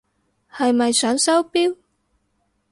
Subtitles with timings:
[0.51, 1.77] 係咪想收錶？